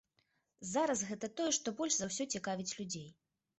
Зараз 0.69 1.03
гэта 1.09 1.29
тое, 1.43 1.51
што 1.59 1.75
больш 1.83 1.93
за 1.99 2.11
ўсё 2.11 2.29
цікавіць 2.37 2.71
людзей. 2.77 3.09